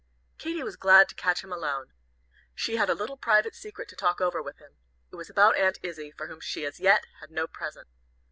[0.39, 1.93] Katy was glad to catch him alone.
[2.55, 4.77] She had a little private secret to talk over with him.
[5.11, 7.87] It was about Aunt Izzie, for whom she, as yet, had no present.